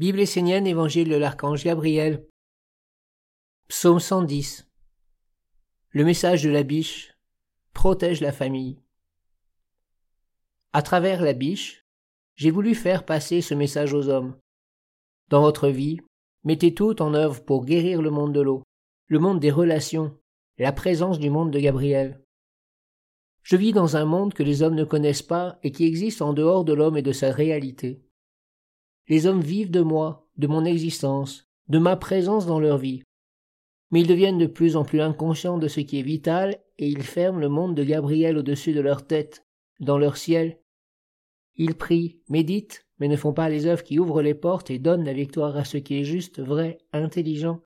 Bible 0.00 0.20
essénienne, 0.20 0.66
Évangile 0.66 1.10
de 1.10 1.16
l'archange 1.16 1.62
Gabriel. 1.62 2.26
Psaume 3.68 4.00
110. 4.00 4.66
Le 5.90 6.04
message 6.06 6.42
de 6.42 6.48
la 6.48 6.62
biche 6.62 7.18
protège 7.74 8.22
la 8.22 8.32
famille. 8.32 8.80
À 10.72 10.80
travers 10.80 11.20
la 11.20 11.34
biche, 11.34 11.84
j'ai 12.36 12.50
voulu 12.50 12.74
faire 12.74 13.04
passer 13.04 13.42
ce 13.42 13.52
message 13.52 13.92
aux 13.92 14.08
hommes. 14.08 14.38
Dans 15.28 15.42
votre 15.42 15.68
vie, 15.68 16.00
mettez 16.44 16.72
tout 16.72 17.02
en 17.02 17.12
œuvre 17.12 17.44
pour 17.44 17.66
guérir 17.66 18.00
le 18.00 18.08
monde 18.08 18.32
de 18.32 18.40
l'eau, 18.40 18.62
le 19.08 19.18
monde 19.18 19.38
des 19.38 19.50
relations, 19.50 20.18
la 20.56 20.72
présence 20.72 21.18
du 21.18 21.28
monde 21.28 21.50
de 21.50 21.60
Gabriel. 21.60 22.24
Je 23.42 23.56
vis 23.56 23.74
dans 23.74 23.98
un 23.98 24.06
monde 24.06 24.32
que 24.32 24.44
les 24.44 24.62
hommes 24.62 24.76
ne 24.76 24.84
connaissent 24.84 25.20
pas 25.20 25.58
et 25.62 25.70
qui 25.70 25.84
existe 25.84 26.22
en 26.22 26.32
dehors 26.32 26.64
de 26.64 26.72
l'homme 26.72 26.96
et 26.96 27.02
de 27.02 27.12
sa 27.12 27.30
réalité. 27.30 28.00
Les 29.10 29.26
hommes 29.26 29.40
vivent 29.40 29.72
de 29.72 29.80
moi, 29.80 30.28
de 30.38 30.46
mon 30.46 30.64
existence, 30.64 31.48
de 31.68 31.78
ma 31.78 31.96
présence 31.96 32.46
dans 32.46 32.60
leur 32.60 32.78
vie. 32.78 33.02
Mais 33.90 34.02
ils 34.02 34.06
deviennent 34.06 34.38
de 34.38 34.46
plus 34.46 34.76
en 34.76 34.84
plus 34.84 35.00
inconscients 35.00 35.58
de 35.58 35.66
ce 35.66 35.80
qui 35.80 35.98
est 35.98 36.02
vital 36.02 36.60
et 36.78 36.88
ils 36.88 37.02
ferment 37.02 37.40
le 37.40 37.48
monde 37.48 37.74
de 37.74 37.82
Gabriel 37.82 38.38
au-dessus 38.38 38.72
de 38.72 38.80
leur 38.80 39.04
tête, 39.04 39.44
dans 39.80 39.98
leur 39.98 40.16
ciel. 40.16 40.60
Ils 41.56 41.74
prient, 41.74 42.20
méditent, 42.28 42.86
mais 43.00 43.08
ne 43.08 43.16
font 43.16 43.32
pas 43.32 43.48
les 43.48 43.66
œuvres 43.66 43.82
qui 43.82 43.98
ouvrent 43.98 44.22
les 44.22 44.34
portes 44.34 44.70
et 44.70 44.78
donnent 44.78 45.04
la 45.04 45.12
victoire 45.12 45.56
à 45.56 45.64
ce 45.64 45.76
qui 45.76 45.98
est 45.98 46.04
juste, 46.04 46.40
vrai, 46.40 46.78
intelligent. 46.92 47.62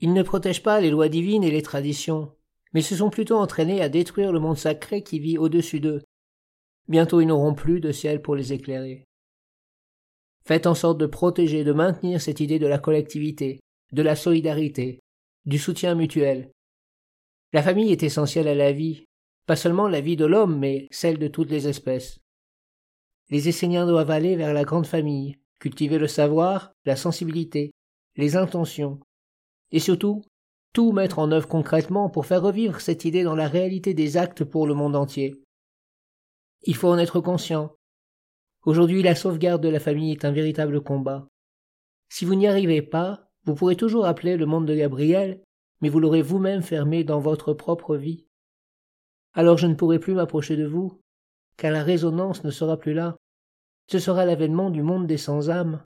Ils 0.00 0.12
ne 0.12 0.22
protègent 0.22 0.62
pas 0.62 0.82
les 0.82 0.90
lois 0.90 1.08
divines 1.08 1.44
et 1.44 1.50
les 1.50 1.62
traditions, 1.62 2.30
mais 2.74 2.82
se 2.82 2.94
sont 2.94 3.08
plutôt 3.08 3.38
entraînés 3.38 3.80
à 3.80 3.88
détruire 3.88 4.32
le 4.32 4.40
monde 4.40 4.58
sacré 4.58 5.02
qui 5.02 5.18
vit 5.18 5.38
au-dessus 5.38 5.80
d'eux. 5.80 6.02
Bientôt 6.88 7.22
ils 7.22 7.26
n'auront 7.26 7.54
plus 7.54 7.80
de 7.80 7.90
ciel 7.90 8.20
pour 8.20 8.36
les 8.36 8.52
éclairer. 8.52 9.06
Faites 10.46 10.68
en 10.68 10.76
sorte 10.76 10.98
de 10.98 11.06
protéger, 11.06 11.64
de 11.64 11.72
maintenir 11.72 12.20
cette 12.20 12.38
idée 12.38 12.60
de 12.60 12.68
la 12.68 12.78
collectivité, 12.78 13.58
de 13.90 14.02
la 14.02 14.14
solidarité, 14.14 15.00
du 15.44 15.58
soutien 15.58 15.96
mutuel. 15.96 16.52
La 17.52 17.64
famille 17.64 17.90
est 17.90 18.04
essentielle 18.04 18.46
à 18.46 18.54
la 18.54 18.70
vie, 18.70 19.06
pas 19.46 19.56
seulement 19.56 19.88
la 19.88 20.00
vie 20.00 20.14
de 20.14 20.24
l'homme, 20.24 20.56
mais 20.56 20.86
celle 20.92 21.18
de 21.18 21.26
toutes 21.26 21.50
les 21.50 21.66
espèces. 21.66 22.20
Les 23.28 23.48
Esséniens 23.48 23.86
doivent 23.86 24.12
aller 24.12 24.36
vers 24.36 24.54
la 24.54 24.62
grande 24.62 24.86
famille, 24.86 25.36
cultiver 25.58 25.98
le 25.98 26.06
savoir, 26.06 26.70
la 26.84 26.94
sensibilité, 26.94 27.72
les 28.14 28.36
intentions, 28.36 29.00
et 29.72 29.80
surtout 29.80 30.22
tout 30.72 30.92
mettre 30.92 31.18
en 31.18 31.32
œuvre 31.32 31.48
concrètement 31.48 32.08
pour 32.08 32.24
faire 32.24 32.42
revivre 32.42 32.80
cette 32.80 33.04
idée 33.04 33.24
dans 33.24 33.34
la 33.34 33.48
réalité 33.48 33.94
des 33.94 34.16
actes 34.16 34.44
pour 34.44 34.68
le 34.68 34.74
monde 34.74 34.94
entier. 34.94 35.42
Il 36.62 36.76
faut 36.76 36.88
en 36.88 36.98
être 36.98 37.18
conscient. 37.18 37.72
Aujourd'hui, 38.66 39.04
la 39.04 39.14
sauvegarde 39.14 39.62
de 39.62 39.68
la 39.68 39.78
famille 39.78 40.10
est 40.10 40.24
un 40.24 40.32
véritable 40.32 40.80
combat. 40.80 41.28
Si 42.08 42.24
vous 42.24 42.34
n'y 42.34 42.48
arrivez 42.48 42.82
pas, 42.82 43.30
vous 43.44 43.54
pourrez 43.54 43.76
toujours 43.76 44.06
appeler 44.06 44.36
le 44.36 44.44
monde 44.44 44.66
de 44.66 44.74
Gabriel, 44.74 45.40
mais 45.80 45.88
vous 45.88 46.00
l'aurez 46.00 46.20
vous-même 46.20 46.62
fermé 46.62 47.04
dans 47.04 47.20
votre 47.20 47.54
propre 47.54 47.94
vie. 47.94 48.26
Alors 49.34 49.56
je 49.56 49.68
ne 49.68 49.74
pourrai 49.74 50.00
plus 50.00 50.14
m'approcher 50.14 50.56
de 50.56 50.66
vous, 50.66 51.00
car 51.56 51.70
la 51.70 51.84
résonance 51.84 52.42
ne 52.42 52.50
sera 52.50 52.76
plus 52.76 52.92
là. 52.92 53.16
Ce 53.86 54.00
sera 54.00 54.24
l'avènement 54.24 54.70
du 54.70 54.82
monde 54.82 55.06
des 55.06 55.16
sans-âmes. 55.16 55.84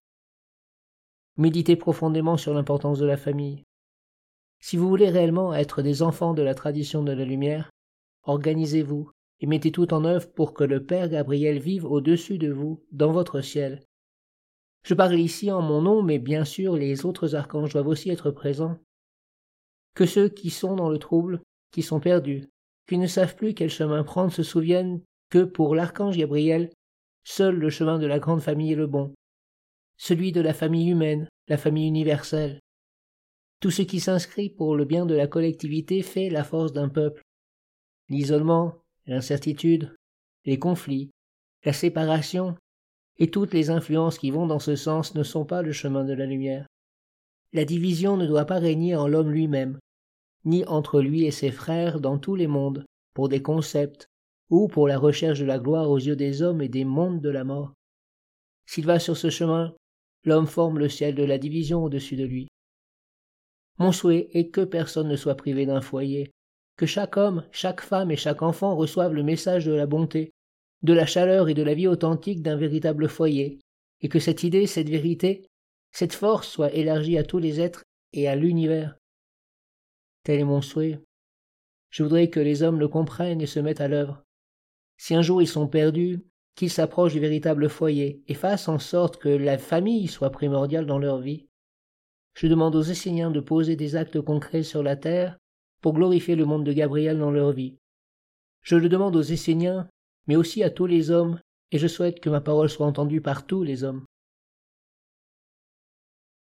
Méditez 1.36 1.76
profondément 1.76 2.38
sur 2.38 2.54
l'importance 2.54 2.98
de 2.98 3.06
la 3.06 3.18
famille. 3.18 3.62
Si 4.58 4.78
vous 4.78 4.88
voulez 4.88 5.10
réellement 5.10 5.52
être 5.54 5.82
des 5.82 6.00
enfants 6.00 6.32
de 6.32 6.42
la 6.42 6.54
tradition 6.54 7.02
de 7.02 7.12
la 7.12 7.26
lumière, 7.26 7.68
organisez-vous 8.22 9.10
et 9.40 9.46
mettez 9.46 9.72
tout 9.72 9.92
en 9.94 10.04
œuvre 10.04 10.30
pour 10.32 10.54
que 10.54 10.64
le 10.64 10.84
Père 10.84 11.08
Gabriel 11.08 11.58
vive 11.58 11.84
au-dessus 11.84 12.38
de 12.38 12.52
vous, 12.52 12.84
dans 12.92 13.12
votre 13.12 13.40
ciel. 13.40 13.82
Je 14.82 14.94
parle 14.94 15.18
ici 15.18 15.50
en 15.50 15.62
mon 15.62 15.82
nom, 15.82 16.02
mais 16.02 16.18
bien 16.18 16.44
sûr 16.44 16.76
les 16.76 17.04
autres 17.04 17.34
archanges 17.34 17.72
doivent 17.72 17.88
aussi 17.88 18.10
être 18.10 18.30
présents. 18.30 18.78
Que 19.94 20.06
ceux 20.06 20.28
qui 20.28 20.50
sont 20.50 20.76
dans 20.76 20.88
le 20.88 20.98
trouble, 20.98 21.40
qui 21.70 21.82
sont 21.82 22.00
perdus, 22.00 22.48
qui 22.86 22.98
ne 22.98 23.06
savent 23.06 23.36
plus 23.36 23.54
quel 23.54 23.70
chemin 23.70 24.02
prendre 24.04 24.32
se 24.32 24.42
souviennent 24.42 25.02
que 25.30 25.44
pour 25.44 25.74
l'archange 25.74 26.16
Gabriel, 26.16 26.70
seul 27.24 27.56
le 27.56 27.70
chemin 27.70 27.98
de 27.98 28.06
la 28.06 28.18
grande 28.18 28.42
famille 28.42 28.72
est 28.72 28.76
le 28.76 28.86
bon, 28.86 29.14
celui 29.96 30.32
de 30.32 30.40
la 30.40 30.54
famille 30.54 30.88
humaine, 30.88 31.28
la 31.48 31.58
famille 31.58 31.86
universelle. 31.86 32.58
Tout 33.60 33.70
ce 33.70 33.82
qui 33.82 34.00
s'inscrit 34.00 34.48
pour 34.48 34.74
le 34.74 34.86
bien 34.86 35.04
de 35.04 35.14
la 35.14 35.26
collectivité 35.26 36.00
fait 36.02 36.30
la 36.30 36.42
force 36.42 36.72
d'un 36.72 36.88
peuple. 36.88 37.22
L'isolement, 38.08 38.82
l'incertitude, 39.10 39.92
les 40.44 40.60
conflits, 40.60 41.10
la 41.64 41.72
séparation 41.72 42.56
et 43.18 43.28
toutes 43.28 43.52
les 43.52 43.68
influences 43.68 44.18
qui 44.18 44.30
vont 44.30 44.46
dans 44.46 44.60
ce 44.60 44.76
sens 44.76 45.16
ne 45.16 45.24
sont 45.24 45.44
pas 45.44 45.62
le 45.62 45.72
chemin 45.72 46.04
de 46.04 46.12
la 46.12 46.26
lumière. 46.26 46.68
La 47.52 47.64
division 47.64 48.16
ne 48.16 48.24
doit 48.24 48.44
pas 48.44 48.60
régner 48.60 48.94
en 48.94 49.08
l'homme 49.08 49.32
lui-même, 49.32 49.80
ni 50.44 50.64
entre 50.66 51.00
lui 51.00 51.24
et 51.24 51.32
ses 51.32 51.50
frères 51.50 52.00
dans 52.00 52.18
tous 52.18 52.36
les 52.36 52.46
mondes, 52.46 52.86
pour 53.12 53.28
des 53.28 53.42
concepts, 53.42 54.06
ou 54.48 54.68
pour 54.68 54.86
la 54.86 54.96
recherche 54.96 55.40
de 55.40 55.44
la 55.44 55.58
gloire 55.58 55.90
aux 55.90 55.98
yeux 55.98 56.16
des 56.16 56.40
hommes 56.40 56.62
et 56.62 56.68
des 56.68 56.84
mondes 56.84 57.20
de 57.20 57.30
la 57.30 57.42
mort. 57.42 57.74
S'il 58.66 58.86
va 58.86 59.00
sur 59.00 59.16
ce 59.16 59.28
chemin, 59.28 59.74
l'homme 60.24 60.46
forme 60.46 60.78
le 60.78 60.88
ciel 60.88 61.16
de 61.16 61.24
la 61.24 61.38
division 61.38 61.82
au-dessus 61.82 62.14
de 62.14 62.24
lui. 62.24 62.46
Mon 63.78 63.90
souhait 63.90 64.28
est 64.34 64.50
que 64.50 64.60
personne 64.60 65.08
ne 65.08 65.16
soit 65.16 65.34
privé 65.34 65.66
d'un 65.66 65.80
foyer, 65.80 66.30
que 66.80 66.86
chaque 66.86 67.18
homme, 67.18 67.44
chaque 67.52 67.82
femme 67.82 68.10
et 68.10 68.16
chaque 68.16 68.40
enfant 68.40 68.74
reçoivent 68.74 69.12
le 69.12 69.22
message 69.22 69.66
de 69.66 69.72
la 69.72 69.84
bonté, 69.84 70.32
de 70.82 70.94
la 70.94 71.04
chaleur 71.04 71.50
et 71.50 71.54
de 71.54 71.62
la 71.62 71.74
vie 71.74 71.86
authentique 71.86 72.40
d'un 72.40 72.56
véritable 72.56 73.06
foyer, 73.06 73.58
et 74.00 74.08
que 74.08 74.18
cette 74.18 74.44
idée, 74.44 74.66
cette 74.66 74.88
vérité, 74.88 75.46
cette 75.92 76.14
force 76.14 76.48
soit 76.48 76.72
élargie 76.72 77.18
à 77.18 77.22
tous 77.22 77.36
les 77.36 77.60
êtres 77.60 77.84
et 78.14 78.28
à 78.28 78.34
l'univers. 78.34 78.96
Tel 80.24 80.40
est 80.40 80.44
mon 80.44 80.62
souhait. 80.62 80.98
Je 81.90 82.02
voudrais 82.02 82.30
que 82.30 82.40
les 82.40 82.62
hommes 82.62 82.80
le 82.80 82.88
comprennent 82.88 83.42
et 83.42 83.46
se 83.46 83.60
mettent 83.60 83.82
à 83.82 83.88
l'œuvre. 83.88 84.24
Si 84.96 85.14
un 85.14 85.20
jour 85.20 85.42
ils 85.42 85.46
sont 85.46 85.68
perdus, 85.68 86.24
qu'ils 86.54 86.70
s'approchent 86.70 87.12
du 87.12 87.20
véritable 87.20 87.68
foyer 87.68 88.22
et 88.26 88.32
fassent 88.32 88.68
en 88.68 88.78
sorte 88.78 89.18
que 89.18 89.28
la 89.28 89.58
famille 89.58 90.08
soit 90.08 90.30
primordiale 90.30 90.86
dans 90.86 90.98
leur 90.98 91.18
vie. 91.18 91.46
Je 92.32 92.46
demande 92.46 92.74
aux 92.74 92.80
Esséniens 92.80 93.30
de 93.30 93.40
poser 93.40 93.76
des 93.76 93.96
actes 93.96 94.22
concrets 94.22 94.62
sur 94.62 94.82
la 94.82 94.96
terre 94.96 95.39
pour 95.80 95.94
glorifier 95.94 96.36
le 96.36 96.44
monde 96.44 96.64
de 96.64 96.72
Gabriel 96.72 97.18
dans 97.18 97.30
leur 97.30 97.52
vie. 97.52 97.76
Je 98.62 98.76
le 98.76 98.88
demande 98.88 99.16
aux 99.16 99.22
Esséniens, 99.22 99.88
mais 100.26 100.36
aussi 100.36 100.62
à 100.62 100.70
tous 100.70 100.86
les 100.86 101.10
hommes, 101.10 101.40
et 101.72 101.78
je 101.78 101.86
souhaite 101.86 102.20
que 102.20 102.30
ma 102.30 102.40
parole 102.40 102.68
soit 102.68 102.86
entendue 102.86 103.20
par 103.20 103.46
tous 103.46 103.62
les 103.62 103.84
hommes. 103.84 104.04